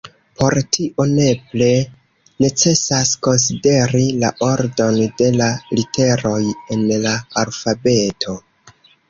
Por 0.39 0.53
tio 0.75 1.03
nepre 1.09 1.67
necesas 2.45 3.11
konsideri 3.27 4.01
la 4.25 4.33
ordon 4.47 4.99
de 5.21 5.29
la 5.37 5.51
literoj 5.81 6.41
en 6.79 6.91
la 7.07 7.15
alfabeto. 7.45 8.37